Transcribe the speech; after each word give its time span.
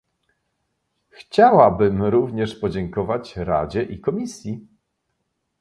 Chciałabym 1.09 2.03
również 2.03 2.55
podziękować 2.55 3.35
Radzie 3.37 3.83
i 3.83 3.99
Komisji 3.99 4.67